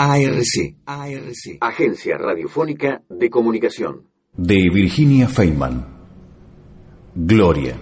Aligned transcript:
ARC, 0.00 0.76
ARC, 0.86 1.58
Agencia 1.60 2.16
Radiofónica 2.16 3.02
de 3.08 3.28
Comunicación. 3.28 4.04
De 4.36 4.70
Virginia 4.72 5.26
Feynman. 5.26 5.84
Gloria. 7.16 7.74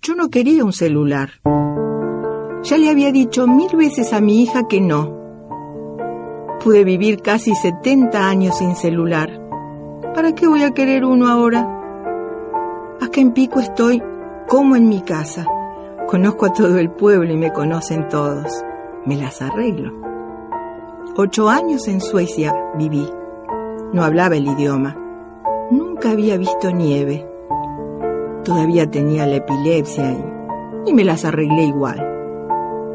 Yo 0.00 0.14
no 0.14 0.28
quería 0.28 0.64
un 0.64 0.72
celular. 0.72 1.30
Ya 2.62 2.78
le 2.78 2.90
había 2.90 3.10
dicho 3.10 3.48
mil 3.48 3.74
veces 3.76 4.12
a 4.12 4.20
mi 4.20 4.44
hija 4.44 4.68
que 4.68 4.80
no. 4.80 5.18
Pude 6.62 6.84
vivir 6.84 7.22
casi 7.22 7.56
70 7.56 8.28
años 8.28 8.58
sin 8.58 8.76
celular. 8.76 9.32
¿Para 10.14 10.32
qué 10.36 10.46
voy 10.46 10.62
a 10.62 10.70
querer 10.70 11.04
uno 11.04 11.26
ahora? 11.26 11.66
Acá 13.00 13.20
en 13.20 13.32
Pico 13.32 13.58
estoy 13.58 14.00
como 14.46 14.76
en 14.76 14.88
mi 14.88 15.02
casa. 15.02 15.44
Conozco 16.06 16.46
a 16.46 16.52
todo 16.52 16.78
el 16.78 16.92
pueblo 16.92 17.32
y 17.32 17.36
me 17.36 17.52
conocen 17.52 18.06
todos. 18.06 18.62
Me 19.06 19.16
las 19.16 19.42
arreglo. 19.42 19.99
Ocho 21.22 21.50
años 21.50 21.86
en 21.86 22.00
Suecia 22.00 22.54
viví. 22.76 23.06
No 23.92 24.04
hablaba 24.04 24.36
el 24.36 24.46
idioma. 24.46 24.96
Nunca 25.70 26.12
había 26.12 26.38
visto 26.38 26.70
nieve. 26.70 27.28
Todavía 28.42 28.90
tenía 28.90 29.26
la 29.26 29.36
epilepsia 29.36 30.16
y, 30.86 30.94
me 30.94 31.04
las 31.04 31.26
arreglé 31.26 31.64
igual. 31.64 31.98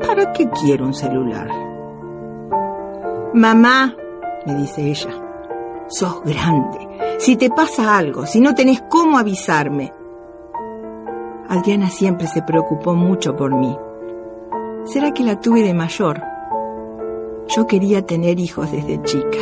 ¿Para 0.03 0.33
qué 0.33 0.49
quiero 0.49 0.87
un 0.87 0.95
celular? 0.95 1.51
Mamá, 3.35 3.95
me 4.47 4.55
dice 4.55 4.81
ella, 4.81 5.11
sos 5.85 6.23
grande. 6.23 6.79
Si 7.19 7.35
te 7.35 7.51
pasa 7.51 7.95
algo, 7.95 8.25
si 8.25 8.41
no 8.41 8.55
tenés 8.55 8.81
cómo 8.89 9.19
avisarme. 9.19 9.93
Adriana 11.47 11.91
siempre 11.91 12.25
se 12.25 12.41
preocupó 12.41 12.95
mucho 12.95 13.35
por 13.35 13.53
mí. 13.53 13.77
¿Será 14.85 15.13
que 15.13 15.23
la 15.23 15.39
tuve 15.39 15.61
de 15.61 15.75
mayor? 15.75 16.34
Yo 17.47 17.67
quería 17.67 18.05
tener 18.05 18.39
hijos 18.39 18.71
desde 18.71 19.01
chica. 19.03 19.37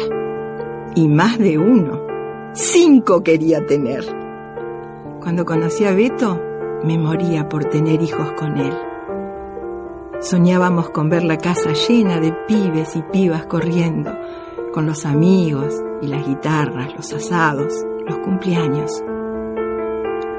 Y 0.95 1.07
más 1.07 1.37
de 1.37 1.57
uno. 1.57 2.01
Cinco 2.53 3.23
quería 3.23 3.65
tener. 3.65 4.03
Cuando 5.21 5.45
conocí 5.45 5.85
a 5.85 5.93
Beto, 5.93 6.39
me 6.83 6.97
moría 6.97 7.47
por 7.47 7.65
tener 7.65 8.01
hijos 8.01 8.33
con 8.33 8.57
él. 8.57 8.73
Soñábamos 10.19 10.89
con 10.89 11.09
ver 11.09 11.23
la 11.23 11.37
casa 11.37 11.71
llena 11.73 12.19
de 12.19 12.33
pibes 12.47 12.95
y 12.95 13.01
pibas 13.03 13.45
corriendo, 13.45 14.11
con 14.73 14.85
los 14.85 15.05
amigos 15.05 15.73
y 16.01 16.07
las 16.07 16.27
guitarras, 16.27 16.93
los 16.95 17.13
asados, 17.13 17.73
los 18.05 18.17
cumpleaños. 18.19 19.01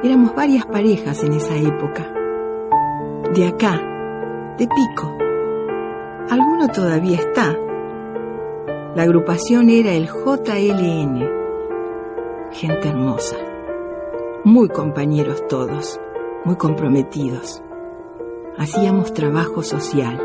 Éramos 0.03 0.35
varias 0.35 0.67
parejas 0.67 1.25
en 1.25 1.33
esa 1.33 1.57
época. 1.57 2.13
De 3.35 3.47
acá, 3.47 3.81
de 4.59 4.69
Pico, 4.69 5.24
Alguno 6.31 6.69
todavía 6.69 7.19
está. 7.19 7.55
La 8.97 9.03
agrupación 9.03 9.69
era 9.69 9.93
el 9.93 10.07
JLN. 10.07 11.29
Gente 12.51 12.89
hermosa. 12.89 13.37
Muy 14.43 14.69
compañeros 14.69 15.47
todos, 15.49 16.01
muy 16.45 16.57
comprometidos. 16.57 17.63
Hacíamos 18.57 19.13
trabajo 19.13 19.63
social. 19.63 20.19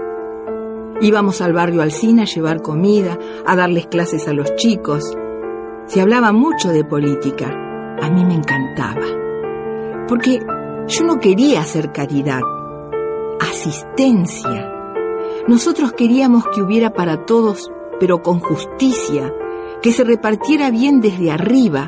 Íbamos 1.02 1.42
al 1.42 1.52
barrio 1.52 1.82
Alcina 1.82 2.24
a 2.24 2.26
llevar 2.26 2.62
comida, 2.62 3.18
a 3.46 3.58
darles 3.58 3.88
clases 3.88 4.26
a 4.30 4.34
los 4.34 4.56
chicos. 4.56 5.04
Se 5.86 6.00
hablaba 6.00 6.32
mucho 6.32 6.70
de 6.70 6.86
política. 6.86 7.48
A 8.02 8.10
mí 8.10 8.24
me 8.24 8.36
encantaba. 8.36 9.06
Porque 10.08 10.40
yo 10.88 11.06
no 11.06 11.20
quería 11.20 11.60
hacer 11.60 11.92
caridad, 11.92 12.42
asistencia 13.42 14.79
nosotros 15.50 15.94
queríamos 15.94 16.48
que 16.50 16.62
hubiera 16.62 16.94
para 16.94 17.26
todos, 17.26 17.72
pero 18.00 18.22
con 18.22 18.40
justicia, 18.40 19.34
que 19.82 19.92
se 19.92 20.04
repartiera 20.04 20.70
bien 20.70 21.02
desde 21.02 21.32
arriba, 21.32 21.88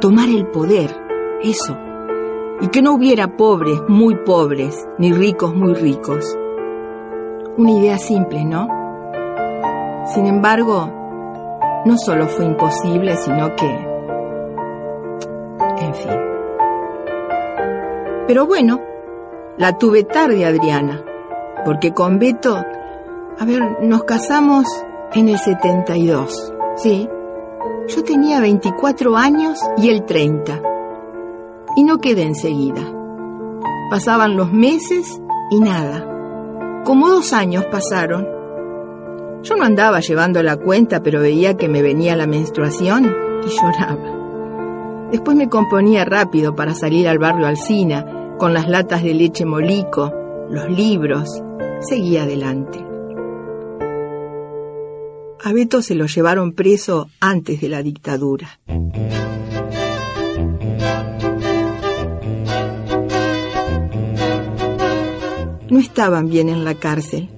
tomar 0.00 0.30
el 0.30 0.46
poder, 0.46 0.88
eso, 1.42 1.76
y 2.62 2.68
que 2.68 2.80
no 2.80 2.94
hubiera 2.94 3.36
pobres 3.36 3.82
muy 3.86 4.16
pobres, 4.16 4.88
ni 4.96 5.12
ricos 5.12 5.54
muy 5.54 5.74
ricos. 5.74 6.38
Una 7.58 7.72
idea 7.72 7.98
simple, 7.98 8.46
¿no? 8.46 8.66
Sin 10.06 10.24
embargo, 10.24 10.90
no 11.84 11.98
solo 11.98 12.28
fue 12.28 12.46
imposible, 12.46 13.14
sino 13.16 13.54
que... 13.56 13.66
En 15.80 15.94
fin. 15.94 16.18
Pero 18.26 18.46
bueno, 18.46 18.80
la 19.58 19.76
tuve 19.76 20.04
tarde, 20.04 20.46
Adriana 20.46 21.04
porque 21.64 21.92
con 21.92 22.18
Beto, 22.18 22.56
a 23.38 23.44
ver, 23.44 23.82
nos 23.82 24.04
casamos 24.04 24.66
en 25.14 25.28
el 25.28 25.38
72, 25.38 26.52
¿sí? 26.76 27.08
Yo 27.88 28.02
tenía 28.02 28.40
24 28.40 29.16
años 29.16 29.58
y 29.76 29.88
él 29.88 30.04
30. 30.04 30.60
Y 31.76 31.84
no 31.84 31.98
quedé 31.98 32.22
enseguida. 32.22 32.82
Pasaban 33.90 34.36
los 34.36 34.52
meses 34.52 35.20
y 35.50 35.60
nada. 35.60 36.82
Como 36.84 37.08
dos 37.08 37.32
años 37.32 37.64
pasaron. 37.66 38.26
Yo 39.42 39.56
no 39.56 39.64
andaba 39.64 40.00
llevando 40.00 40.42
la 40.42 40.56
cuenta, 40.56 41.02
pero 41.02 41.20
veía 41.20 41.56
que 41.56 41.68
me 41.68 41.82
venía 41.82 42.16
la 42.16 42.26
menstruación 42.26 43.14
y 43.44 43.48
lloraba. 43.48 45.08
Después 45.10 45.36
me 45.36 45.48
componía 45.48 46.04
rápido 46.04 46.56
para 46.56 46.74
salir 46.74 47.08
al 47.08 47.18
barrio 47.18 47.46
Alcina, 47.46 48.06
con 48.38 48.54
las 48.54 48.68
latas 48.68 49.02
de 49.02 49.14
leche 49.14 49.44
molico, 49.44 50.12
los 50.48 50.68
libros, 50.70 51.42
seguía 51.84 52.24
adelante. 52.24 52.84
A 55.42 55.52
Beto 55.52 55.82
se 55.82 55.94
lo 55.94 56.06
llevaron 56.06 56.52
preso 56.52 57.10
antes 57.20 57.60
de 57.60 57.68
la 57.68 57.82
dictadura. 57.82 58.60
No 65.68 65.78
estaban 65.78 66.28
bien 66.28 66.48
en 66.48 66.64
la 66.64 66.74
cárcel, 66.74 67.28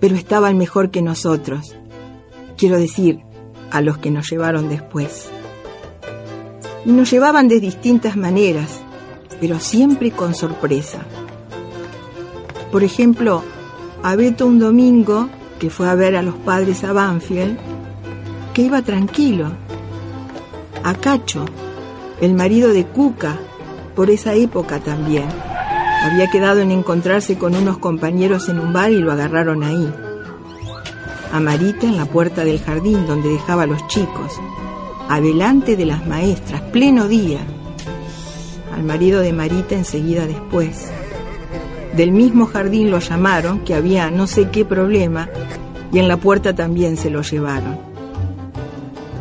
pero 0.00 0.16
estaban 0.16 0.58
mejor 0.58 0.90
que 0.90 1.02
nosotros. 1.02 1.76
Quiero 2.56 2.78
decir, 2.78 3.20
a 3.70 3.80
los 3.80 3.98
que 3.98 4.10
nos 4.10 4.30
llevaron 4.30 4.68
después. 4.68 5.28
Y 6.86 6.92
nos 6.92 7.10
llevaban 7.10 7.46
de 7.46 7.60
distintas 7.60 8.16
maneras, 8.16 8.80
pero 9.40 9.60
siempre 9.60 10.10
con 10.10 10.34
sorpresa. 10.34 11.00
Por 12.72 12.84
ejemplo, 12.84 13.44
a 14.04 14.16
Beto 14.16 14.46
un 14.46 14.58
domingo, 14.58 15.30
que 15.58 15.70
fue 15.70 15.88
a 15.88 15.94
ver 15.94 16.14
a 16.14 16.20
los 16.20 16.34
padres 16.34 16.84
a 16.84 16.92
Banfield, 16.92 17.56
que 18.52 18.60
iba 18.60 18.82
tranquilo. 18.82 19.50
A 20.82 20.92
Cacho, 20.92 21.46
el 22.20 22.34
marido 22.34 22.74
de 22.74 22.84
Cuca, 22.84 23.38
por 23.96 24.10
esa 24.10 24.34
época 24.34 24.78
también. 24.80 25.24
Había 26.02 26.30
quedado 26.30 26.60
en 26.60 26.70
encontrarse 26.70 27.38
con 27.38 27.54
unos 27.54 27.78
compañeros 27.78 28.50
en 28.50 28.60
un 28.60 28.74
bar 28.74 28.92
y 28.92 28.98
lo 28.98 29.10
agarraron 29.10 29.64
ahí. 29.64 29.90
A 31.32 31.40
Marita 31.40 31.86
en 31.86 31.96
la 31.96 32.04
puerta 32.04 32.44
del 32.44 32.60
jardín 32.60 33.06
donde 33.06 33.30
dejaba 33.30 33.62
a 33.62 33.66
los 33.66 33.86
chicos. 33.86 34.38
Adelante 35.08 35.76
de 35.76 35.86
las 35.86 36.06
maestras, 36.06 36.60
pleno 36.60 37.08
día. 37.08 37.40
Al 38.74 38.84
marido 38.84 39.20
de 39.20 39.32
Marita 39.32 39.74
enseguida 39.74 40.26
después. 40.26 40.92
Del 41.96 42.10
mismo 42.10 42.46
jardín 42.46 42.90
lo 42.90 42.98
llamaron, 42.98 43.60
que 43.60 43.74
había 43.74 44.10
no 44.10 44.26
sé 44.26 44.50
qué 44.50 44.64
problema, 44.64 45.28
y 45.92 46.00
en 46.00 46.08
la 46.08 46.16
puerta 46.16 46.54
también 46.54 46.96
se 46.96 47.08
lo 47.08 47.22
llevaron. 47.22 47.78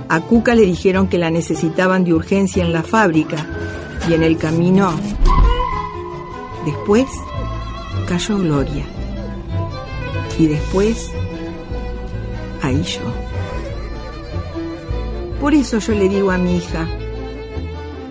A 0.09 0.22
Cuca 0.22 0.56
le 0.56 0.63
dijeron 0.63 1.07
que 1.07 1.19
la 1.19 1.29
necesitaban 1.29 2.03
de 2.03 2.13
urgencia 2.13 2.63
en 2.63 2.73
la 2.73 2.81
fábrica, 2.81 3.45
y 4.09 4.13
en 4.13 4.23
el 4.23 4.38
camino... 4.38 4.94
Después 6.66 7.06
cayó 8.07 8.38
Gloria. 8.38 8.85
Y 10.39 10.47
después, 10.47 11.12
ahí 12.62 12.81
yo. 12.83 13.01
Por 15.39 15.53
eso 15.53 15.77
yo 15.80 15.94
le 15.94 16.07
digo 16.07 16.31
a 16.31 16.38
mi 16.38 16.56
hija, 16.56 16.88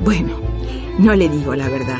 bueno, 0.04 0.34
no 0.98 1.14
le 1.14 1.28
digo 1.28 1.54
la 1.54 1.69
verdad. 1.69 1.98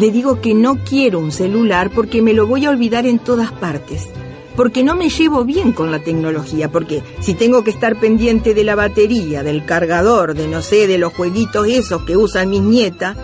Le 0.00 0.10
digo 0.10 0.40
que 0.40 0.54
no 0.54 0.76
quiero 0.82 1.18
un 1.18 1.30
celular 1.30 1.90
porque 1.94 2.22
me 2.22 2.32
lo 2.32 2.46
voy 2.46 2.64
a 2.64 2.70
olvidar 2.70 3.04
en 3.04 3.18
todas 3.18 3.52
partes. 3.52 4.08
Porque 4.56 4.82
no 4.82 4.96
me 4.96 5.10
llevo 5.10 5.44
bien 5.44 5.72
con 5.72 5.92
la 5.92 5.98
tecnología, 5.98 6.72
porque 6.72 7.02
si 7.20 7.34
tengo 7.34 7.62
que 7.64 7.70
estar 7.70 8.00
pendiente 8.00 8.54
de 8.54 8.64
la 8.64 8.74
batería, 8.74 9.42
del 9.42 9.66
cargador, 9.66 10.32
de 10.32 10.48
no 10.48 10.62
sé, 10.62 10.86
de 10.86 10.96
los 10.96 11.12
jueguitos 11.12 11.68
esos 11.68 12.02
que 12.04 12.16
usan 12.16 12.48
mis 12.48 12.62
nietas, 12.62 13.14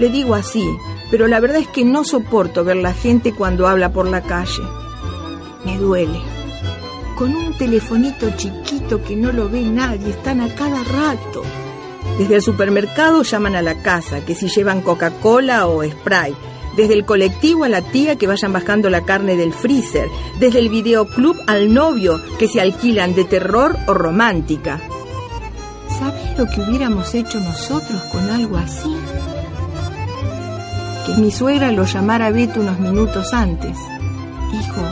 le 0.00 0.08
digo 0.08 0.34
así, 0.34 0.64
pero 1.12 1.28
la 1.28 1.38
verdad 1.38 1.60
es 1.60 1.68
que 1.68 1.84
no 1.84 2.02
soporto 2.02 2.64
ver 2.64 2.78
la 2.78 2.92
gente 2.92 3.32
cuando 3.32 3.68
habla 3.68 3.92
por 3.92 4.08
la 4.08 4.20
calle. 4.20 4.64
Me 5.64 5.78
duele. 5.78 6.18
Con 7.16 7.36
un 7.36 7.56
telefonito 7.56 8.32
chiquito 8.36 9.00
que 9.04 9.14
no 9.14 9.30
lo 9.30 9.48
ve 9.48 9.62
nadie, 9.62 10.10
están 10.10 10.40
a 10.40 10.52
cada 10.56 10.82
rato. 10.82 11.44
Desde 12.20 12.36
el 12.36 12.42
supermercado 12.42 13.22
llaman 13.22 13.56
a 13.56 13.62
la 13.62 13.76
casa, 13.76 14.22
que 14.26 14.34
si 14.34 14.48
llevan 14.48 14.82
Coca-Cola 14.82 15.66
o 15.66 15.82
spray. 15.82 16.34
desde 16.76 16.92
el 16.92 17.06
colectivo 17.06 17.64
a 17.64 17.70
la 17.70 17.80
tía 17.80 18.16
que 18.16 18.26
vayan 18.26 18.52
bajando 18.52 18.90
la 18.90 19.06
carne 19.06 19.36
del 19.36 19.54
freezer, 19.54 20.06
desde 20.38 20.58
el 20.58 20.68
videoclub 20.68 21.34
al 21.46 21.72
novio 21.72 22.20
que 22.38 22.46
se 22.46 22.60
alquilan 22.60 23.14
de 23.14 23.24
terror 23.24 23.74
o 23.86 23.94
romántica. 23.94 24.82
¿Sabes 25.98 26.38
lo 26.38 26.46
que 26.46 26.60
hubiéramos 26.60 27.14
hecho 27.14 27.40
nosotros 27.40 28.02
con 28.12 28.28
algo 28.28 28.58
así? 28.58 28.94
Que 31.06 31.14
mi 31.14 31.30
suegra 31.30 31.72
lo 31.72 31.86
llamara 31.86 32.26
a 32.26 32.30
Beto 32.32 32.60
unos 32.60 32.78
minutos 32.80 33.32
antes. 33.32 33.78
Hijo, 34.52 34.82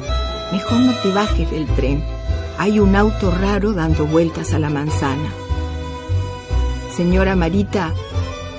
mejor 0.50 0.78
no 0.78 0.92
te 1.02 1.12
bajes 1.12 1.50
del 1.50 1.66
tren. 1.66 2.02
Hay 2.56 2.80
un 2.80 2.96
auto 2.96 3.30
raro 3.30 3.74
dando 3.74 4.06
vueltas 4.06 4.54
a 4.54 4.58
la 4.58 4.70
manzana. 4.70 5.30
Señora 6.98 7.36
Marita, 7.36 7.94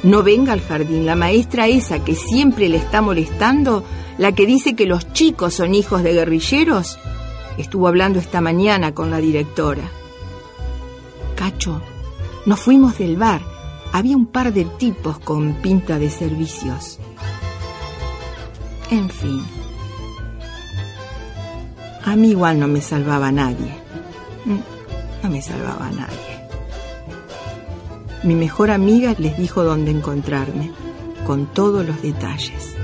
no 0.03 0.23
venga 0.23 0.53
al 0.53 0.61
jardín. 0.61 1.05
La 1.05 1.17
maestra 1.17 1.67
esa 1.67 2.05
que 2.05 2.15
siempre 2.15 2.69
le 2.69 2.77
está 2.77 3.01
molestando, 3.01 3.83
la 4.17 4.31
que 4.31 4.45
dice 4.45 4.77
que 4.77 4.85
los 4.85 5.11
chicos 5.11 5.55
son 5.55 5.75
hijos 5.75 6.03
de 6.03 6.13
guerrilleros, 6.13 6.99
estuvo 7.57 7.89
hablando 7.89 8.17
esta 8.17 8.39
mañana 8.39 8.93
con 8.93 9.11
la 9.11 9.17
directora. 9.17 9.83
Cacho, 11.35 11.81
nos 12.45 12.61
fuimos 12.61 12.97
del 12.97 13.17
bar. 13.17 13.41
Había 13.91 14.15
un 14.15 14.27
par 14.27 14.53
de 14.53 14.63
tipos 14.63 15.19
con 15.19 15.55
pinta 15.55 15.99
de 15.99 16.09
servicios. 16.09 16.97
En 18.89 19.09
fin. 19.09 19.43
A 22.05 22.15
mí 22.15 22.29
igual 22.29 22.57
no 22.57 22.69
me 22.69 22.79
salvaba 22.79 23.33
nadie. 23.33 23.75
Mm, 24.45 25.23
no 25.23 25.29
me 25.29 25.41
salvaba 25.41 25.91
nadie. 25.91 26.28
Mi 28.21 28.35
mejor 28.35 28.69
amiga 28.69 29.15
les 29.17 29.37
dijo 29.37 29.63
dónde 29.63 29.91
encontrarme, 29.91 30.71
con 31.25 31.45
todos 31.47 31.87
los 31.87 32.01
detalles. 32.01 32.75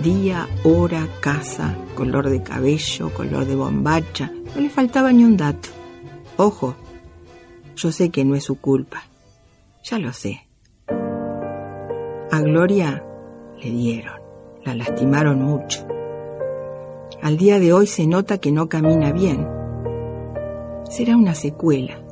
Día, 0.00 0.48
hora, 0.62 1.08
casa, 1.20 1.74
color 1.96 2.30
de 2.30 2.42
cabello, 2.42 3.10
color 3.10 3.46
de 3.46 3.56
bombacha. 3.56 4.30
No 4.54 4.60
le 4.60 4.70
faltaba 4.70 5.12
ni 5.12 5.24
un 5.24 5.36
dato. 5.36 5.70
Ojo, 6.36 6.76
yo 7.74 7.90
sé 7.90 8.10
que 8.10 8.24
no 8.24 8.36
es 8.36 8.44
su 8.44 8.60
culpa. 8.60 9.02
Ya 9.82 9.98
lo 9.98 10.12
sé. 10.12 10.46
A 12.30 12.40
Gloria 12.40 13.04
le 13.60 13.70
dieron, 13.70 14.20
la 14.64 14.76
lastimaron 14.76 15.42
mucho. 15.42 15.84
Al 17.22 17.36
día 17.36 17.58
de 17.58 17.72
hoy 17.72 17.88
se 17.88 18.06
nota 18.06 18.38
que 18.38 18.52
no 18.52 18.68
camina 18.68 19.10
bien. 19.10 19.48
Será 20.88 21.16
una 21.16 21.34
secuela. 21.34 22.03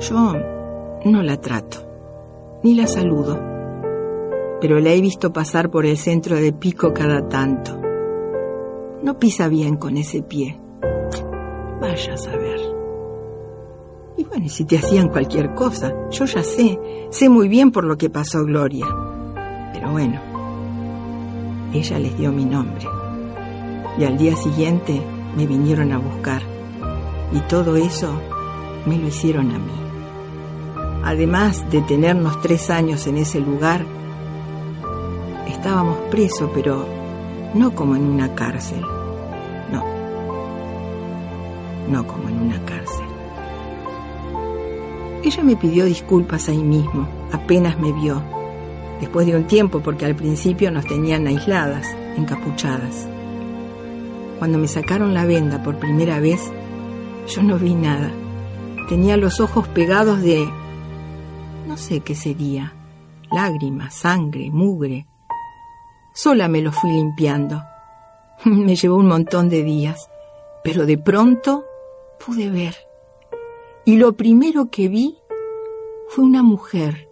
Yo 0.00 0.32
no 1.04 1.22
la 1.22 1.36
trato, 1.36 1.76
ni 2.62 2.74
la 2.74 2.86
saludo, 2.86 3.38
pero 4.58 4.80
la 4.80 4.92
he 4.92 5.00
visto 5.02 5.30
pasar 5.30 5.70
por 5.70 5.84
el 5.84 5.98
centro 5.98 6.36
de 6.36 6.54
pico 6.54 6.94
cada 6.94 7.28
tanto. 7.28 7.78
No 9.02 9.18
pisa 9.18 9.48
bien 9.48 9.76
con 9.76 9.98
ese 9.98 10.22
pie. 10.22 10.58
Vaya 11.82 12.14
a 12.14 12.16
saber. 12.16 12.60
Y 14.16 14.24
bueno, 14.24 14.48
si 14.48 14.64
te 14.64 14.78
hacían 14.78 15.08
cualquier 15.08 15.54
cosa, 15.54 15.92
yo 16.10 16.24
ya 16.24 16.42
sé, 16.42 16.78
sé 17.10 17.28
muy 17.28 17.48
bien 17.48 17.70
por 17.70 17.84
lo 17.84 17.98
que 17.98 18.08
pasó 18.08 18.42
Gloria. 18.44 18.86
Pero 19.74 19.90
bueno, 19.90 20.18
ella 21.74 21.98
les 21.98 22.16
dio 22.16 22.32
mi 22.32 22.46
nombre. 22.46 22.86
Y 23.98 24.04
al 24.04 24.16
día 24.16 24.34
siguiente 24.34 24.98
me 25.36 25.46
vinieron 25.46 25.92
a 25.92 25.98
buscar. 25.98 26.40
Y 27.32 27.40
todo 27.40 27.76
eso 27.76 28.08
me 28.86 28.96
lo 28.96 29.08
hicieron 29.08 29.50
a 29.50 29.58
mí. 29.58 29.89
Además 31.02 31.68
de 31.70 31.80
tenernos 31.82 32.40
tres 32.42 32.70
años 32.70 33.06
en 33.06 33.16
ese 33.16 33.40
lugar, 33.40 33.84
estábamos 35.48 35.98
presos, 36.10 36.50
pero 36.54 36.86
no 37.54 37.74
como 37.74 37.96
en 37.96 38.02
una 38.02 38.34
cárcel. 38.34 38.80
No. 39.72 39.84
No 41.88 42.06
como 42.06 42.28
en 42.28 42.42
una 42.42 42.64
cárcel. 42.64 43.06
Ella 45.22 45.42
me 45.42 45.56
pidió 45.56 45.84
disculpas 45.84 46.48
ahí 46.48 46.62
mismo, 46.62 47.06
apenas 47.32 47.78
me 47.78 47.92
vio, 47.92 48.22
después 49.00 49.26
de 49.26 49.36
un 49.36 49.44
tiempo 49.44 49.80
porque 49.80 50.06
al 50.06 50.14
principio 50.14 50.70
nos 50.70 50.86
tenían 50.86 51.26
aisladas, 51.26 51.86
encapuchadas. 52.16 53.06
Cuando 54.38 54.56
me 54.56 54.68
sacaron 54.68 55.12
la 55.12 55.26
venda 55.26 55.62
por 55.62 55.76
primera 55.76 56.20
vez, 56.20 56.40
yo 57.28 57.42
no 57.42 57.58
vi 57.58 57.74
nada. 57.74 58.10
Tenía 58.88 59.18
los 59.18 59.40
ojos 59.40 59.68
pegados 59.68 60.22
de 60.22 60.48
no 61.70 61.76
sé 61.76 62.00
qué 62.00 62.16
sería. 62.16 62.74
Lágrimas, 63.30 63.94
sangre, 63.94 64.50
mugre. 64.50 65.06
Sola 66.12 66.48
me 66.48 66.62
lo 66.62 66.72
fui 66.72 66.90
limpiando. 66.90 67.62
me 68.44 68.74
llevó 68.74 68.96
un 68.96 69.06
montón 69.06 69.48
de 69.48 69.62
días, 69.62 70.10
pero 70.64 70.84
de 70.84 70.98
pronto 70.98 71.64
pude 72.26 72.50
ver. 72.50 72.74
Y 73.84 73.98
lo 73.98 74.14
primero 74.14 74.68
que 74.68 74.88
vi 74.88 75.16
fue 76.08 76.24
una 76.24 76.42
mujer, 76.42 77.08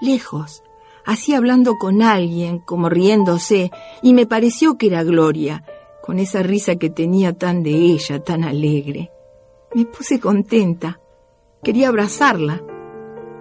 lejos, 0.00 0.64
así 1.06 1.32
hablando 1.32 1.76
con 1.78 2.02
alguien, 2.02 2.58
como 2.58 2.88
riéndose, 2.88 3.70
y 4.02 4.12
me 4.12 4.26
pareció 4.26 4.76
que 4.76 4.88
era 4.88 5.04
Gloria, 5.04 5.64
con 6.02 6.18
esa 6.18 6.42
risa 6.42 6.74
que 6.74 6.90
tenía 6.90 7.32
tan 7.32 7.62
de 7.62 7.70
ella, 7.70 8.24
tan 8.24 8.42
alegre. 8.42 9.12
Me 9.72 9.84
puse 9.84 10.18
contenta. 10.18 11.00
Quería 11.62 11.88
abrazarla, 11.88 12.60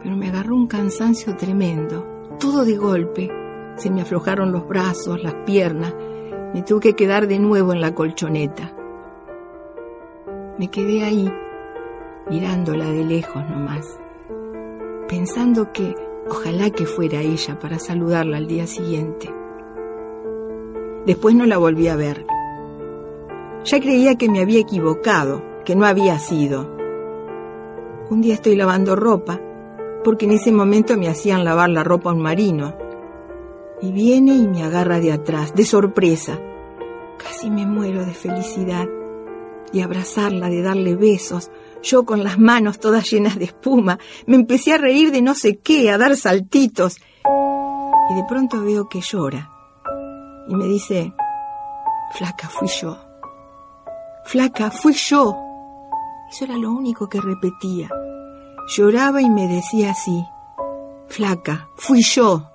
pero 0.01 0.15
me 0.15 0.29
agarró 0.29 0.55
un 0.55 0.67
cansancio 0.67 1.35
tremendo, 1.35 2.05
todo 2.39 2.63
de 2.65 2.77
golpe. 2.77 3.29
Se 3.75 3.89
me 3.89 4.01
aflojaron 4.01 4.51
los 4.51 4.67
brazos, 4.67 5.21
las 5.23 5.35
piernas, 5.45 5.93
me 6.53 6.63
tuve 6.63 6.79
que 6.81 6.95
quedar 6.95 7.27
de 7.27 7.39
nuevo 7.39 7.73
en 7.73 7.81
la 7.81 7.93
colchoneta. 7.93 8.73
Me 10.57 10.69
quedé 10.69 11.03
ahí, 11.03 11.31
mirándola 12.29 12.85
de 12.85 13.05
lejos 13.05 13.43
nomás, 13.49 13.99
pensando 15.07 15.71
que 15.71 15.95
ojalá 16.29 16.69
que 16.69 16.85
fuera 16.85 17.21
ella 17.21 17.59
para 17.59 17.79
saludarla 17.79 18.37
al 18.37 18.47
día 18.47 18.67
siguiente. 18.67 19.33
Después 21.05 21.35
no 21.35 21.45
la 21.45 21.57
volví 21.57 21.87
a 21.87 21.95
ver. 21.95 22.25
Ya 23.63 23.79
creía 23.79 24.15
que 24.15 24.29
me 24.29 24.41
había 24.41 24.59
equivocado, 24.59 25.41
que 25.65 25.75
no 25.75 25.85
había 25.85 26.19
sido. 26.19 26.69
Un 28.09 28.21
día 28.21 28.33
estoy 28.33 28.55
lavando 28.55 28.95
ropa 28.95 29.39
porque 30.03 30.25
en 30.25 30.31
ese 30.31 30.51
momento 30.51 30.97
me 30.97 31.07
hacían 31.07 31.43
lavar 31.43 31.69
la 31.69 31.83
ropa 31.83 32.09
a 32.09 32.13
un 32.13 32.21
marino. 32.21 32.75
Y 33.81 33.91
viene 33.91 34.33
y 34.33 34.47
me 34.47 34.63
agarra 34.63 34.99
de 34.99 35.11
atrás, 35.11 35.53
de 35.55 35.65
sorpresa. 35.65 36.39
Casi 37.17 37.49
me 37.49 37.65
muero 37.65 38.05
de 38.05 38.13
felicidad. 38.13 38.87
Y 39.71 39.81
abrazarla, 39.81 40.49
de 40.49 40.61
darle 40.61 40.95
besos, 40.95 41.51
yo 41.83 42.05
con 42.05 42.23
las 42.23 42.39
manos 42.39 42.79
todas 42.79 43.09
llenas 43.09 43.37
de 43.37 43.45
espuma, 43.45 43.99
me 44.25 44.35
empecé 44.35 44.73
a 44.73 44.77
reír 44.77 45.11
de 45.11 45.21
no 45.21 45.35
sé 45.35 45.57
qué, 45.59 45.91
a 45.91 45.97
dar 45.97 46.15
saltitos. 46.17 46.97
Y 48.09 48.15
de 48.15 48.23
pronto 48.27 48.61
veo 48.63 48.89
que 48.89 49.01
llora. 49.01 49.49
Y 50.47 50.55
me 50.55 50.65
dice, 50.65 51.13
flaca, 52.15 52.49
fui 52.49 52.67
yo. 52.67 52.97
Flaca, 54.25 54.71
fui 54.71 54.93
yo. 54.93 55.37
Eso 56.29 56.45
era 56.45 56.57
lo 56.57 56.71
único 56.71 57.07
que 57.07 57.21
repetía. 57.21 57.89
Lloraba 58.69 59.19
y 59.19 59.29
me 59.31 59.47
decía 59.47 59.91
así, 59.91 60.23
flaca, 61.07 61.69
fui 61.75 62.03
yo. 62.03 62.51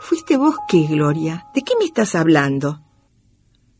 ¿Fuiste 0.00 0.38
vos 0.38 0.56
qué, 0.66 0.86
Gloria? 0.86 1.46
¿De 1.54 1.60
qué 1.60 1.74
me 1.78 1.84
estás 1.84 2.14
hablando? 2.14 2.80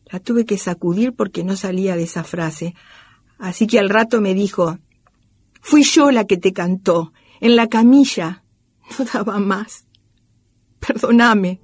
La 0.05 0.19
tuve 0.19 0.45
que 0.45 0.59
sacudir 0.59 1.15
porque 1.15 1.43
no 1.43 1.55
salía 1.55 1.95
de 1.95 2.03
esa 2.03 2.23
frase, 2.23 2.75
así 3.39 3.65
que 3.65 3.79
al 3.79 3.89
rato 3.89 4.21
me 4.21 4.35
dijo, 4.35 4.77
fui 5.59 5.83
yo 5.83 6.11
la 6.11 6.25
que 6.25 6.37
te 6.37 6.53
cantó, 6.53 7.13
en 7.39 7.55
la 7.55 7.67
camilla. 7.67 8.43
No 8.99 9.05
daba 9.05 9.39
más. 9.39 9.85
Perdóname. 10.79 11.61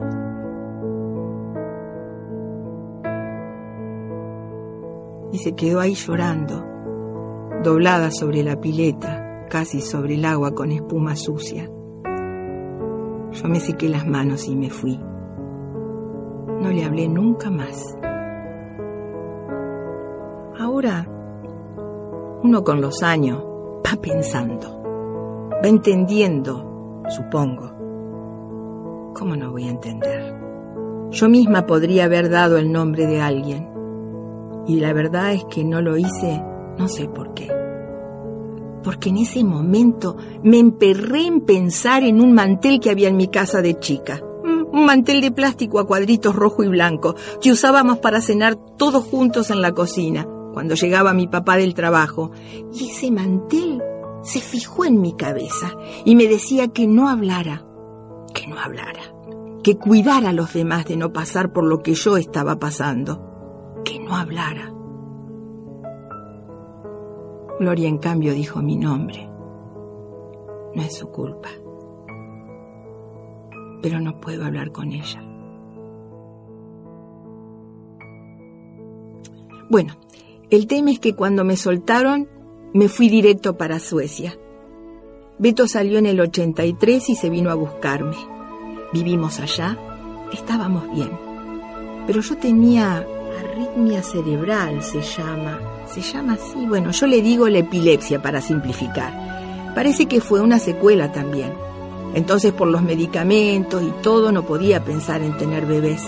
Se 5.38 5.56
quedó 5.56 5.79
ahí 5.79 5.94
llorando, 5.94 6.63
doblada 7.63 8.12
sobre 8.12 8.44
la 8.44 8.60
pileta, 8.60 9.46
casi 9.50 9.82
sobre 9.82 10.15
el 10.15 10.25
agua 10.25 10.51
con 10.51 10.72
espuma 10.72 11.15
sucia. 11.15 11.70
Yo 13.32 13.48
me 13.48 13.60
sequé 13.60 13.89
las 13.89 14.08
manos 14.08 14.48
y 14.48 14.56
me 14.56 14.70
fui. 14.70 14.98
No 14.98 16.70
le 16.72 16.84
hablé 16.84 17.08
nunca 17.08 17.50
más. 17.50 17.98
Ahora, 20.60 21.08
uno 22.44 22.63
con 22.63 22.82
los 22.82 23.03
años 23.03 23.44
va 23.86 24.01
pensando, 24.01 24.82
va 25.63 25.67
entendiendo, 25.67 27.03
supongo. 27.10 27.74
¿Cómo 29.13 29.36
no 29.36 29.51
voy 29.51 29.67
a 29.67 29.72
entender? 29.72 30.36
Yo 31.12 31.29
misma 31.29 31.65
podría 31.65 32.06
haber 32.06 32.29
dado 32.29 32.58
el 32.58 32.72
nombre 32.72 33.06
de 33.08 33.22
alguien 33.22 33.76
y 34.67 34.79
la 34.79 34.93
verdad 34.93 35.33
es 35.33 35.45
que 35.45 35.63
no 35.63 35.81
lo 35.81 35.97
hice, 35.97 36.43
no 36.77 36.88
sé 36.88 37.07
por 37.07 37.33
qué. 37.33 37.50
porque 38.83 39.09
en 39.09 39.17
ese 39.17 39.43
momento 39.43 40.15
me 40.43 40.59
emperré 40.59 41.25
en 41.25 41.41
pensar 41.41 42.03
en 42.03 42.21
un 42.21 42.31
mantel 42.31 42.79
que 42.79 42.89
había 42.89 43.09
en 43.09 43.17
mi 43.17 43.27
casa 43.27 43.62
de 43.62 43.77
chica. 43.79 44.21
Un 44.71 44.86
mantel 44.86 45.19
de 45.19 45.31
plástico 45.31 45.79
a 45.79 45.86
cuadritos 45.86 46.33
rojo 46.33 46.63
y 46.63 46.69
blanco 46.69 47.15
que 47.41 47.51
usábamos 47.51 47.97
para 47.97 48.21
cenar 48.21 48.55
todos 48.55 49.03
juntos 49.03 49.50
en 49.51 49.62
la 49.62 49.74
cocina 49.74 50.25
cuando 50.53 50.75
llegaba 50.75 51.13
mi 51.13 51.27
papá 51.27 51.57
del 51.57 51.74
trabajo. 51.74 52.31
Y 52.74 52.91
ese 52.91 53.12
mantel 53.12 53.81
se 54.24 54.39
fijó 54.39 54.86
en 54.86 55.01
mi 55.01 55.13
cabeza 55.17 55.74
y 56.05 56.15
me 56.15 56.27
decía 56.27 56.69
que 56.69 56.88
no 56.88 57.09
hablara, 57.09 57.65
que 58.33 58.47
no 58.47 58.57
hablara, 58.57 59.01
que 59.63 59.77
cuidara 59.77 60.29
a 60.29 60.33
los 60.33 60.53
demás 60.53 60.86
de 60.86 60.95
no 60.95 61.12
pasar 61.12 61.51
por 61.51 61.65
lo 61.65 61.83
que 61.83 61.93
yo 61.93 62.15
estaba 62.15 62.57
pasando, 62.57 63.26
que 63.88 64.00
no 64.00 64.15
hablara. 64.15 64.74
Gloria 67.60 67.88
en 67.88 67.98
cambio 67.98 68.34
dijo 68.34 68.62
mi 68.62 68.75
nombre. 68.75 69.29
No 70.75 70.82
es 70.82 70.96
su 70.96 71.10
culpa. 71.10 71.50
Pero 73.82 74.00
no 74.00 74.20
puedo 74.20 74.46
hablar 74.46 74.72
con 74.72 74.91
ella. 74.91 75.24
Bueno, 79.70 79.96
el 80.50 80.67
tema 80.67 80.91
es 80.91 81.00
que 81.00 81.15
cuando 81.15 81.44
me 81.44 81.56
soltaron 81.56 82.27
me 82.74 82.89
fui 82.89 83.10
directo 83.10 83.58
para 83.58 83.79
Suecia. 83.79 84.38
Beto 85.39 85.67
salió 85.67 85.98
en 85.98 86.08
el 86.08 86.20
83 86.20 87.10
y 87.10 87.15
se 87.15 87.29
vino 87.29 87.51
a 87.51 87.56
buscarme. 87.56 88.17
Vivimos 88.91 89.39
allá, 89.39 89.77
estábamos 90.34 90.91
bien. 90.91 91.12
Pero 92.06 92.22
yo 92.22 92.38
tenía 92.38 93.06
arritmia 93.39 94.03
cerebral, 94.03 94.84
se 94.84 95.01
llama. 95.01 95.60
Se 95.88 96.01
llama 96.01 96.34
así. 96.34 96.65
Bueno, 96.65 96.91
yo 96.91 97.08
le 97.08 97.22
digo 97.22 97.48
la 97.48 97.60
epilepsia 97.60 98.22
para 98.22 98.41
simplificar. 98.41 99.74
Parece 99.74 100.08
que 100.08 100.22
fue 100.22 100.41
una 100.41 100.60
secuela 100.60 101.12
también. 101.12 101.53
Entonces 102.13 102.53
por 102.53 102.67
los 102.67 102.82
medicamentos 102.82 103.84
y 103.84 103.91
todo 104.01 104.32
no 104.32 104.44
podía 104.44 104.84
pensar 104.84 105.22
en 105.22 105.38
tener 105.38 105.65
bebés. 105.65 106.03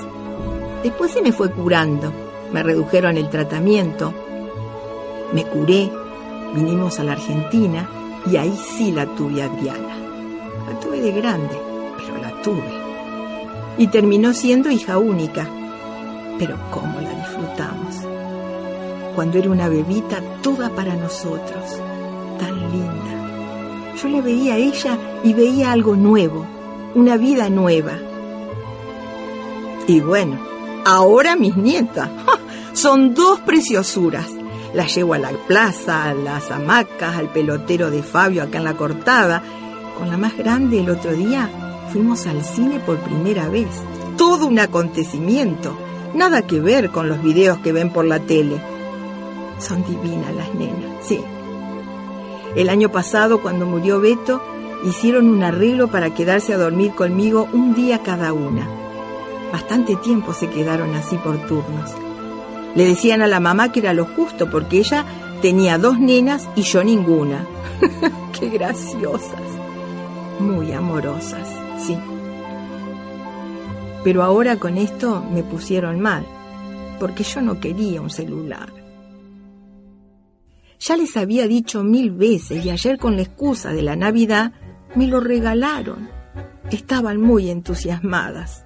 Después 0.83 1.11
se 1.11 1.21
me 1.21 1.31
fue 1.31 1.51
curando. 1.51 2.11
Me 2.51 2.63
redujeron 2.63 3.17
el 3.17 3.29
tratamiento. 3.29 4.13
Me 5.33 5.43
curé 5.45 5.91
vinimos 6.53 6.99
a 6.99 7.03
la 7.03 7.13
Argentina 7.13 7.87
y 8.29 8.37
ahí 8.37 8.55
sí 8.77 8.91
la 8.91 9.05
tuve 9.05 9.43
Adriana. 9.43 9.97
La 10.67 10.79
tuve 10.79 11.01
de 11.01 11.11
grande, 11.11 11.57
pero 11.97 12.17
la 12.21 12.41
tuve. 12.41 12.73
Y 13.77 13.87
terminó 13.87 14.33
siendo 14.33 14.69
hija 14.69 14.97
única. 14.97 15.47
Pero 16.37 16.57
cómo 16.71 16.99
la. 17.01 17.18
Cuando 19.19 19.37
era 19.37 19.49
una 19.49 19.67
bebita 19.67 20.21
toda 20.41 20.69
para 20.69 20.95
nosotros, 20.95 21.81
tan 22.39 22.55
linda. 22.71 23.93
Yo 24.01 24.07
la 24.07 24.21
veía 24.21 24.53
a 24.53 24.57
ella 24.57 24.97
y 25.25 25.33
veía 25.33 25.73
algo 25.73 25.97
nuevo, 25.97 26.45
una 26.95 27.17
vida 27.17 27.49
nueva. 27.49 27.97
Y 29.87 29.99
bueno, 29.99 30.39
ahora 30.85 31.35
mis 31.35 31.57
nietas 31.57 32.09
son 32.73 33.13
dos 33.13 33.41
preciosuras 33.41 34.27
la 34.73 34.85
llevo 34.85 35.15
a 35.15 35.19
la 35.19 35.31
plaza, 35.31 36.05
a 36.05 36.13
las 36.13 36.49
hamacas, 36.49 37.17
al 37.17 37.27
pelotero 37.27 37.91
de 37.91 38.03
Fabio 38.03 38.43
acá 38.43 38.59
en 38.59 38.63
la 38.63 38.77
cortada. 38.77 39.43
Con 39.97 40.09
la 40.09 40.15
más 40.15 40.37
grande 40.37 40.79
el 40.79 40.89
otro 40.89 41.11
día 41.11 41.49
fuimos 41.91 42.25
al 42.25 42.41
cine 42.45 42.79
por 42.79 42.99
primera 42.99 43.49
vez. 43.49 43.67
Todo 44.15 44.47
un 44.47 44.59
acontecimiento. 44.59 45.75
Nada 46.13 46.43
que 46.43 46.61
ver 46.61 46.89
con 46.89 47.09
los 47.09 47.21
videos 47.21 47.57
que 47.57 47.73
ven 47.73 47.91
por 47.91 48.05
la 48.05 48.21
tele. 48.21 48.78
Son 49.59 49.83
divinas 49.85 50.33
las 50.33 50.53
nenas, 50.55 51.05
sí. 51.05 51.19
El 52.55 52.69
año 52.69 52.89
pasado, 52.89 53.41
cuando 53.41 53.65
murió 53.65 53.99
Beto, 53.99 54.41
hicieron 54.83 55.29
un 55.29 55.43
arreglo 55.43 55.89
para 55.89 56.13
quedarse 56.13 56.53
a 56.53 56.57
dormir 56.57 56.93
conmigo 56.93 57.47
un 57.53 57.75
día 57.75 58.01
cada 58.01 58.33
una. 58.33 58.67
Bastante 59.51 59.95
tiempo 59.97 60.33
se 60.33 60.49
quedaron 60.49 60.95
así 60.95 61.15
por 61.17 61.37
turnos. 61.47 61.91
Le 62.75 62.85
decían 62.85 63.21
a 63.21 63.27
la 63.27 63.39
mamá 63.39 63.71
que 63.71 63.79
era 63.79 63.93
lo 63.93 64.05
justo 64.05 64.49
porque 64.49 64.79
ella 64.79 65.05
tenía 65.41 65.77
dos 65.77 65.99
nenas 65.99 66.47
y 66.55 66.61
yo 66.61 66.83
ninguna. 66.83 67.45
Qué 68.39 68.49
graciosas. 68.49 69.41
Muy 70.39 70.71
amorosas, 70.71 71.49
sí. 71.85 71.97
Pero 74.03 74.23
ahora 74.23 74.57
con 74.57 74.77
esto 74.77 75.23
me 75.31 75.43
pusieron 75.43 75.99
mal, 75.99 76.25
porque 76.99 77.23
yo 77.23 77.41
no 77.41 77.59
quería 77.59 78.01
un 78.01 78.09
celular. 78.09 78.78
Ya 80.79 80.95
les 80.95 81.17
había 81.17 81.47
dicho 81.47 81.83
mil 81.83 82.11
veces 82.11 82.65
y 82.65 82.69
ayer 82.69 82.97
con 82.97 83.17
la 83.17 83.23
excusa 83.23 83.71
de 83.71 83.81
la 83.81 83.97
Navidad 83.97 84.53
me 84.95 85.07
lo 85.07 85.19
regalaron. 85.19 86.09
Estaban 86.71 87.19
muy 87.19 87.49
entusiasmadas. 87.49 88.63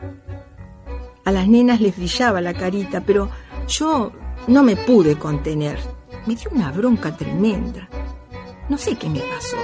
A 1.25 1.31
las 1.31 1.47
nenas 1.47 1.81
les 1.81 1.95
brillaba 1.95 2.39
la 2.41 2.53
carita, 2.53 3.01
pero 3.01 3.29
yo 3.67 4.11
no 4.47 4.61
me 4.61 4.75
pude 4.75 5.17
contener. 5.17 5.79
Me 6.27 6.35
dio 6.35 6.51
una 6.51 6.71
bronca 6.71 7.15
tremenda. 7.17 7.89
No 8.69 8.77
sé 8.77 8.95
qué 8.95 9.09
me 9.09 9.19
pasó. 9.19 9.57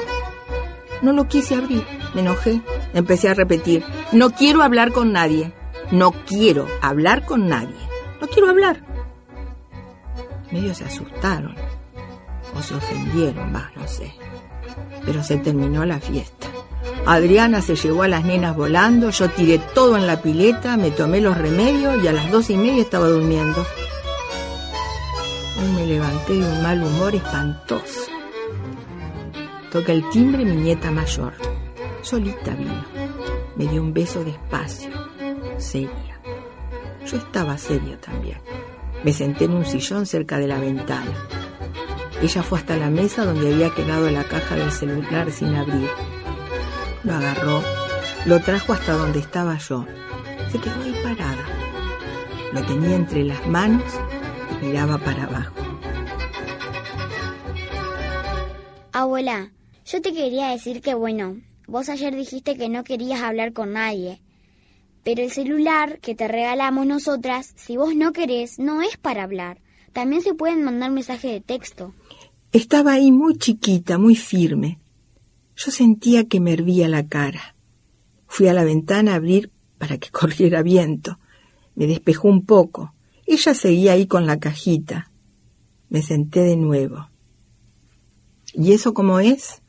No 1.01 1.13
lo 1.13 1.27
quise 1.27 1.55
abrir. 1.55 1.85
Me 2.15 2.21
enojé. 2.21 2.61
Empecé 2.93 3.29
a 3.29 3.33
repetir. 3.33 3.83
No 4.11 4.31
quiero 4.31 4.63
hablar 4.63 4.91
con 4.91 5.11
nadie. 5.11 5.53
No 5.91 6.11
quiero 6.25 6.67
hablar 6.81 7.25
con 7.25 7.47
nadie. 7.47 7.75
No 8.19 8.27
quiero 8.27 8.49
hablar. 8.49 8.83
Medio 10.51 10.73
se 10.73 10.85
asustaron. 10.85 11.55
O 12.55 12.61
se 12.61 12.75
ofendieron, 12.75 13.53
va, 13.53 13.71
no 13.75 13.87
sé. 13.87 14.13
Pero 15.05 15.23
se 15.23 15.37
terminó 15.37 15.85
la 15.85 15.99
fiesta. 15.99 16.47
Adriana 17.05 17.61
se 17.61 17.75
llevó 17.75 18.03
a 18.03 18.07
las 18.07 18.25
nenas 18.25 18.55
volando, 18.55 19.09
yo 19.09 19.29
tiré 19.29 19.57
todo 19.73 19.97
en 19.97 20.05
la 20.05 20.21
pileta, 20.21 20.77
me 20.77 20.91
tomé 20.91 21.21
los 21.21 21.37
remedios 21.37 22.03
y 22.03 22.07
a 22.07 22.13
las 22.13 22.29
dos 22.31 22.49
y 22.49 22.57
media 22.57 22.81
estaba 22.81 23.07
durmiendo. 23.07 23.65
Me 25.75 25.85
levanté 25.85 26.33
de 26.33 26.47
un 26.47 26.61
mal 26.61 26.83
humor 26.83 27.15
espantoso. 27.15 28.01
Toca 29.71 29.91
el 29.91 30.07
timbre 30.09 30.45
mi 30.45 30.55
nieta 30.55 30.91
mayor. 30.91 31.33
Solita 32.01 32.53
vino. 32.55 32.85
Me 33.55 33.65
dio 33.67 33.81
un 33.81 33.93
beso 33.93 34.23
despacio, 34.23 34.89
seria. 35.57 36.19
Yo 37.05 37.17
estaba 37.17 37.57
seria 37.57 37.99
también. 37.99 38.37
Me 39.03 39.13
senté 39.13 39.45
en 39.45 39.51
un 39.51 39.65
sillón 39.65 40.05
cerca 40.05 40.37
de 40.37 40.47
la 40.47 40.59
ventana. 40.59 41.11
Ella 42.21 42.43
fue 42.43 42.59
hasta 42.59 42.75
la 42.75 42.89
mesa 42.89 43.23
donde 43.23 43.53
había 43.53 43.69
quedado 43.73 44.09
la 44.11 44.25
caja 44.25 44.55
del 44.55 44.71
celular 44.71 45.31
sin 45.31 45.55
abrir. 45.55 45.89
Lo 47.03 47.13
agarró, 47.13 47.63
lo 48.25 48.41
trajo 48.41 48.73
hasta 48.73 48.93
donde 48.93 49.19
estaba 49.19 49.57
yo. 49.57 49.85
Se 50.51 50.59
quedó 50.59 50.81
ahí 50.83 50.93
parada. 51.01 51.45
Lo 52.51 52.61
tenía 52.65 52.97
entre 52.97 53.23
las 53.23 53.47
manos 53.47 53.83
y 54.51 54.65
miraba 54.65 54.97
para 54.97 55.23
abajo. 55.23 55.55
Abuela, 58.91 59.51
yo 59.85 60.01
te 60.01 60.11
quería 60.11 60.49
decir 60.49 60.81
que 60.81 60.95
bueno, 60.95 61.37
vos 61.67 61.87
ayer 61.87 62.13
dijiste 62.13 62.57
que 62.57 62.67
no 62.67 62.83
querías 62.83 63.21
hablar 63.21 63.53
con 63.53 63.73
nadie. 63.73 64.19
Pero 65.03 65.23
el 65.23 65.31
celular 65.31 65.99
que 65.99 66.15
te 66.15 66.27
regalamos 66.27 66.85
nosotras, 66.85 67.53
si 67.55 67.77
vos 67.77 67.95
no 67.95 68.11
querés, 68.11 68.59
no 68.59 68.81
es 68.81 68.97
para 68.97 69.23
hablar. 69.23 69.59
También 69.99 70.21
se 70.21 70.33
pueden 70.33 70.63
mandar 70.63 70.91
mensajes 70.91 71.29
de 71.29 71.41
texto. 71.41 71.93
Estaba 72.53 72.93
ahí 72.93 73.11
muy 73.11 73.37
chiquita, 73.37 73.97
muy 73.97 74.15
firme. 74.15 74.79
Yo 75.57 75.71
sentía 75.71 76.25
que 76.25 76.39
me 76.39 76.53
hervía 76.53 76.87
la 76.87 77.05
cara. 77.05 77.57
Fui 78.25 78.47
a 78.47 78.53
la 78.53 78.63
ventana 78.63 79.11
a 79.11 79.15
abrir 79.15 79.51
para 79.77 79.97
que 79.97 80.09
corriera 80.19 80.63
viento. 80.63 81.19
Me 81.75 81.85
despejó 81.85 82.29
un 82.29 82.45
poco. 82.45 82.93
Ella 83.25 83.53
seguía 83.53 83.91
ahí 83.91 84.07
con 84.07 84.25
la 84.25 84.39
cajita. 84.39 85.11
Me 85.89 86.01
senté 86.01 86.43
de 86.43 86.55
nuevo. 86.55 87.09
¿Y 88.53 88.71
eso 88.71 88.93
cómo 88.93 89.19
es? 89.19 89.61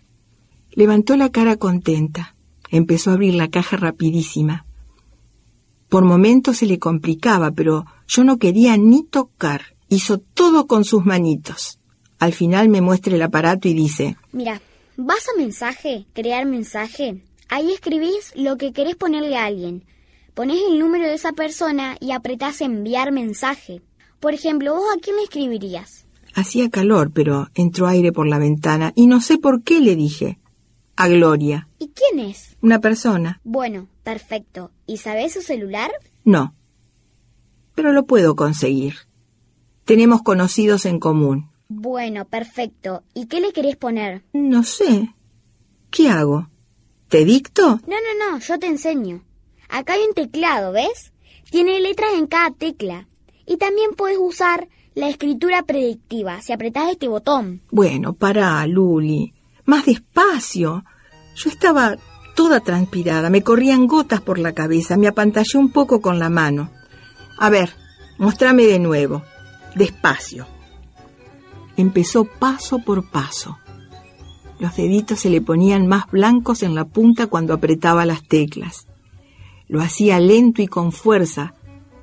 Levantó 0.71 1.17
la 1.17 1.31
cara 1.31 1.57
contenta. 1.57 2.37
Empezó 2.71 3.11
a 3.11 3.15
abrir 3.15 3.35
la 3.35 3.49
caja 3.49 3.77
rapidísima. 3.77 4.65
Por 5.89 6.05
momentos 6.05 6.59
se 6.59 6.67
le 6.67 6.79
complicaba, 6.79 7.51
pero 7.51 7.85
yo 8.07 8.23
no 8.23 8.39
quería 8.39 8.77
ni 8.77 9.03
tocar. 9.03 9.63
Hizo 9.91 10.19
todo 10.19 10.67
con 10.67 10.85
sus 10.85 11.05
manitos. 11.05 11.79
Al 12.19 12.33
final 12.33 12.71
me 12.71 12.81
muestra 12.81 13.15
el 13.15 13.23
aparato 13.23 13.69
y 13.69 13.75
dice, 13.75 14.17
Mira, 14.33 14.63
Vas 15.03 15.27
a 15.35 15.39
mensaje, 15.39 16.05
crear 16.13 16.45
mensaje. 16.45 17.23
Ahí 17.49 17.73
escribís 17.73 18.35
lo 18.37 18.59
que 18.59 18.75
querés 18.75 18.97
ponerle 18.97 19.35
a 19.35 19.47
alguien. 19.47 19.87
Ponés 20.35 20.59
el 20.69 20.79
número 20.79 21.07
de 21.07 21.15
esa 21.15 21.33
persona 21.33 21.97
y 22.01 22.11
apretás 22.13 22.61
enviar 22.61 23.11
mensaje. 23.11 23.81
Por 24.21 24.35
ejemplo, 24.35 24.75
¿vos 24.75 24.85
a 24.95 25.01
quién 25.01 25.17
le 25.17 25.23
escribirías? 25.23 26.05
Hacía 26.35 26.69
calor, 26.69 27.13
pero 27.15 27.49
entró 27.55 27.87
aire 27.87 28.13
por 28.13 28.27
la 28.27 28.39
ventana 28.39 28.93
y 28.95 29.07
no 29.07 29.23
sé 29.23 29.39
por 29.39 29.63
qué 29.63 29.81
le 29.81 29.97
dije. 29.97 30.39
A 30.97 31.09
Gloria. 31.09 31.67
¿Y 31.79 31.89
quién 31.89 32.29
es? 32.29 32.59
Una 32.61 32.81
persona. 32.81 33.41
Bueno, 33.43 33.89
perfecto. 34.03 34.71
¿Y 34.87 34.99
sabés 34.99 35.33
su 35.33 35.41
celular? 35.41 35.91
No. 36.25 36.55
Pero 37.75 37.95
lo 37.95 38.05
puedo 38.05 38.37
conseguir. 38.37 38.97
Tenemos 39.91 40.23
conocidos 40.23 40.87
en 40.87 41.01
común. 41.01 41.51
Bueno, 41.69 42.25
perfecto. 42.25 43.03
¿Y 43.13 43.27
qué 43.27 43.41
le 43.41 43.53
querés 43.53 43.75
poner? 43.75 44.23
No 44.33 44.63
sé. 44.63 45.17
¿Qué 45.91 46.09
hago? 46.09 46.49
¿Te 47.09 47.25
dicto? 47.25 47.81
No, 47.89 47.97
no, 47.97 48.31
no, 48.31 48.39
yo 48.39 48.57
te 48.61 48.69
enseño. 48.69 49.25
Acá 49.69 49.95
hay 49.95 50.03
un 50.03 50.15
teclado, 50.15 50.71
¿ves? 50.71 51.13
Tiene 51.51 51.81
letras 51.81 52.11
en 52.15 52.29
cada 52.29 52.53
tecla. 52.53 53.09
Y 53.47 53.57
también 53.57 53.95
puedes 53.97 54.19
usar 54.21 54.69
la 54.95 55.09
escritura 55.09 55.65
predictiva 55.65 56.41
si 56.41 56.53
apretás 56.53 56.93
este 56.93 57.09
botón. 57.09 57.61
Bueno, 57.73 58.13
para, 58.13 58.65
Luli. 58.69 59.35
Más 59.65 59.87
despacio. 59.87 60.85
Yo 61.35 61.51
estaba 61.51 61.97
toda 62.37 62.61
transpirada, 62.61 63.29
me 63.29 63.43
corrían 63.43 63.89
gotas 63.89 64.21
por 64.21 64.39
la 64.39 64.53
cabeza, 64.53 64.97
me 64.97 65.09
apantallé 65.09 65.59
un 65.59 65.73
poco 65.73 66.01
con 66.01 66.21
la 66.21 66.31
mano. 66.31 66.71
A 67.39 67.51
ver, 67.51 67.71
mostrame 68.19 68.67
de 68.67 68.79
nuevo. 68.79 69.25
Despacio. 69.75 70.47
Empezó 71.77 72.25
paso 72.25 72.81
por 72.81 73.09
paso. 73.11 73.59
Los 74.59 74.77
deditos 74.77 75.21
se 75.21 75.31
le 75.31 75.41
ponían 75.41 75.87
más 75.87 76.11
blancos 76.11 76.63
en 76.63 76.75
la 76.75 76.85
punta 76.85 77.29
cuando 77.29 77.55
apretaba 77.55 78.05
las 78.05 78.23
teclas. 78.23 78.87
Lo 79.69 79.81
hacía 79.81 80.21
lento 80.21 80.61
y 80.61 80.67
con 80.67 80.93
fuerza, 80.93 81.55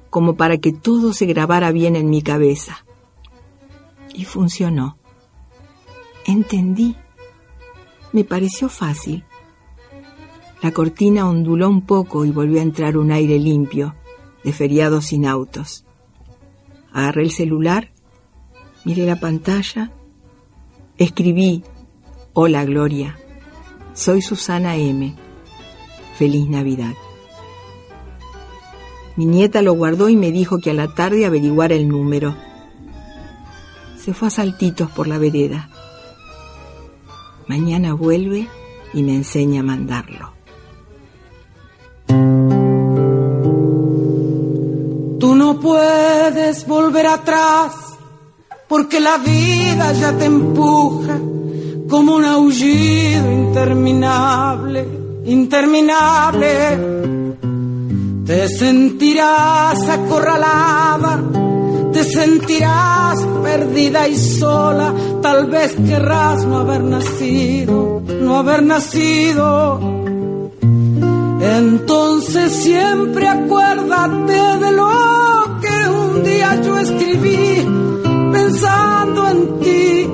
como 0.09 0.36
para 0.36 0.57
que 0.57 0.71
todo 0.74 1.13
se 1.13 1.25
grabara 1.25 1.71
bien 1.71 1.95
en 1.95 2.09
mi 2.09 2.21
cabeza. 2.21 2.86
Y 4.13 4.25
funcionó. 4.25 4.97
Entendí. 6.25 6.95
Me 8.13 8.24
pareció 8.24 8.69
fácil. 8.69 9.24
La 10.62 10.71
cortina 10.71 11.29
onduló 11.29 11.69
un 11.69 11.86
poco 11.86 12.25
y 12.25 12.31
volvió 12.31 12.59
a 12.59 12.63
entrar 12.63 12.97
un 12.97 13.12
aire 13.12 13.38
limpio, 13.38 13.95
de 14.43 14.53
feriado 14.53 15.01
sin 15.01 15.27
autos. 15.27 15.87
Agarré 16.91 17.24
el 17.24 17.32
celular, 17.32 17.91
miré 18.86 19.06
la 19.06 19.20
pantalla, 19.20 19.91
escribí, 20.98 21.63
Hola 22.34 22.65
Gloria, 22.65 23.17
soy 23.94 24.22
Susana 24.22 24.75
M. 24.75 25.15
Feliz 26.17 26.48
Navidad. 26.48 26.94
Mi 29.15 29.25
nieta 29.25 29.63
lo 29.63 29.74
guardó 29.74 30.10
y 30.10 30.15
me 30.15 30.32
dijo 30.32 30.60
que 30.60 30.70
a 30.70 30.75
la 30.75 30.94
tarde 30.94 31.25
averiguara 31.25 31.74
el 31.74 31.88
número. 31.88 32.36
Se 33.98 34.13
fue 34.13 34.27
a 34.27 34.32
saltitos 34.32 34.91
por 34.91 35.08
la 35.08 35.17
vereda. 35.17 35.70
Mañana 37.48 37.94
vuelve 37.94 38.48
y 38.94 39.01
me 39.01 39.15
enseña 39.15 39.62
a 39.62 39.63
mandarlo. 39.63 40.37
No 45.48 45.62
puedes 45.62 46.68
volver 46.68 47.08
atrás 47.08 47.72
porque 48.68 49.00
la 49.00 49.18
vida 49.18 49.94
ya 49.94 50.12
te 50.12 50.25
empuja 50.25 51.18
como 51.88 52.16
un 52.16 52.25
aullido 52.25 53.32
interminable, 53.32 54.86
interminable 55.24 56.50
te 58.25 58.50
sentirás 58.50 59.88
acorralada, 59.88 61.24
te 61.94 62.04
sentirás 62.04 63.18
perdida 63.42 64.06
y 64.06 64.18
sola, 64.18 64.94
tal 65.22 65.46
vez 65.46 65.77
querrás 65.88 66.46
no 66.46 66.58
haber 66.58 66.84
nacido, 66.84 68.01
no 68.22 68.36
haber 68.36 68.63
nacido. 68.63 69.80
Entonces 71.39 72.51
siempre 72.51 73.27
acuérdate 73.30 74.58
de 74.60 74.72
lo 74.74 75.06
escribí, 76.79 77.65
pensando 78.31 79.27
en 79.27 79.60
ti, 79.60 80.10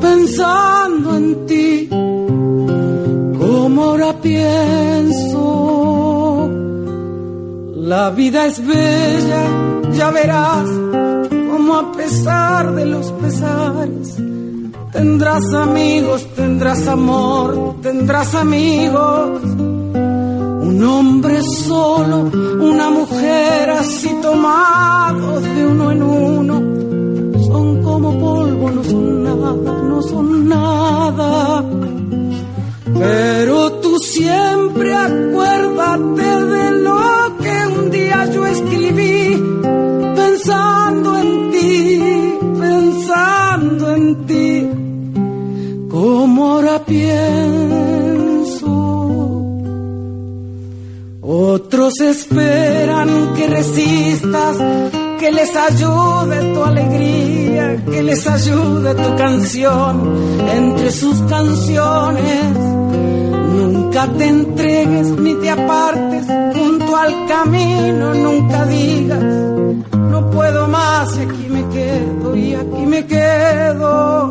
pensando 0.00 1.16
en 1.16 1.46
ti, 1.46 1.88
como 3.38 3.84
ahora 3.84 4.12
pienso 4.20 5.42
la 7.74 8.10
vida 8.10 8.46
es 8.46 8.64
bella, 8.66 9.44
ya 9.92 10.10
verás 10.10 10.68
como 11.50 11.74
a 11.74 11.92
pesar 11.92 12.74
de 12.74 12.86
los 12.86 13.12
pesares 13.12 14.16
tendrás 14.92 15.52
amigos, 15.54 16.26
tendrás 16.36 16.86
amor, 16.86 17.76
tendrás 17.82 18.34
amigos. 18.34 19.71
Un 20.82 20.88
hombre 20.88 21.40
solo, 21.44 22.28
una 22.58 22.90
mujer 22.90 23.70
así 23.70 24.10
tomados 24.20 25.40
de 25.44 25.64
uno 25.64 25.92
en 25.92 26.02
uno, 26.02 26.54
son 27.46 27.82
como 27.84 28.18
polvo, 28.18 28.68
no 28.68 28.82
son 28.82 29.22
nada, 29.22 29.52
no 29.88 30.02
son 30.02 30.48
nada. 30.48 31.64
Pero 32.98 33.72
tú 33.74 33.96
siempre 34.00 34.92
acuérdate 34.92 36.44
de 36.46 36.70
lo 36.82 36.98
día 37.92 38.26
yo 38.32 38.44
escribí 38.44 39.40
pensando 40.16 40.81
esperan 52.12 53.34
que 53.34 53.48
resistas, 53.48 54.56
que 55.18 55.32
les 55.32 55.54
ayude 55.56 56.54
tu 56.54 56.64
alegría, 56.64 57.82
que 57.90 58.02
les 58.02 58.26
ayude 58.26 58.94
tu 58.94 59.16
canción. 59.16 59.94
Entre 60.54 60.90
sus 60.92 61.18
canciones 61.22 62.72
Nunca 63.52 64.06
te 64.18 64.26
entregues 64.26 65.08
ni 65.10 65.34
te 65.34 65.50
apartes. 65.50 66.24
Junto 66.54 66.96
al 66.96 67.26
camino, 67.26 68.14
nunca 68.14 68.64
digas, 68.64 69.22
no 69.92 70.30
puedo 70.30 70.68
más 70.68 71.18
aquí 71.18 71.48
me 71.50 71.68
quedo 71.68 72.34
y 72.34 72.54
aquí 72.54 72.86
me 72.86 73.06
quedo. 73.06 74.30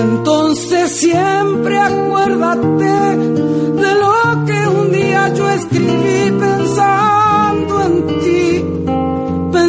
Entonces 0.00 0.90
siempre 0.92 1.78
acuérdate 1.78 3.16
de 3.82 3.94
lo 4.02 4.44
que 4.46 4.68
un 4.68 4.92
día 4.92 5.34
yo 5.34 5.50
escribí 5.50 6.13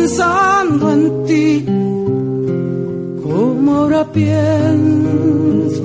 pensando 0.06 0.92
en 0.92 1.26
ti, 1.26 1.66
como 3.24 3.76
ahora 3.76 4.06
pienso. 4.14 5.84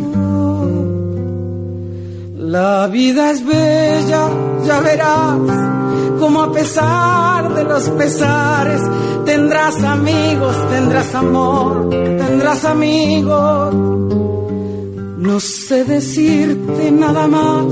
La 2.37 2.87
vida 2.89 3.31
es 3.31 3.47
bella, 3.47 4.29
ya 4.67 4.81
verás, 4.81 5.39
como 6.21 6.43
a 6.43 6.53
pesar 6.53 7.55
de 7.55 7.65
los 7.65 7.89
pesares, 7.89 8.83
tendrás 9.25 9.83
amigos, 9.83 10.55
tendrás 10.69 11.15
amor, 11.15 11.89
tendrás 11.89 12.63
amigos. 12.67 13.75
No 15.21 15.39
sé 15.39 15.85
decirte 15.85 16.91
nada 16.91 17.27
más, 17.27 17.67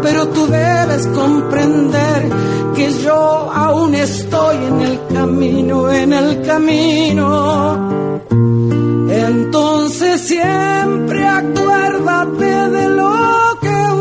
pero 0.00 0.28
tú 0.28 0.46
debes 0.46 1.08
comprender 1.08 2.30
que 2.76 2.92
yo 3.02 3.50
aún 3.52 3.96
estoy 3.96 4.56
en 4.64 4.80
el 4.82 5.00
camino, 5.12 5.90
en 5.90 6.12
el 6.12 6.42
camino. 6.46 7.90
Entonces 9.10 10.20
siempre 10.20 11.26
acuérdate 11.26 12.70
de 12.70 12.88
lo 12.90 13.08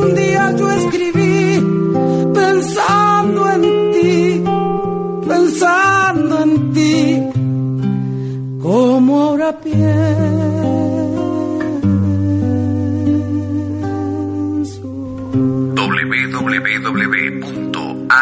un 0.02 0.14
día 0.14 0.54
yo 0.56 0.72
escribí 0.72 1.60
pensando 2.34 3.52
en 3.54 3.62
ti, 3.92 4.44
pensando 5.28 6.44
en 6.44 6.74
ti, 6.74 8.60
como 8.62 9.22
ahora 9.24 9.60
pienso. 9.60 10.27